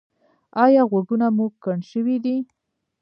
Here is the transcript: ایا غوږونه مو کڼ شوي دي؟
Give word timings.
ایا 0.63 0.81
غوږونه 0.89 1.27
مو 1.35 1.45
کڼ 1.63 1.79
شوي 1.91 2.17
دي؟ 2.23 2.35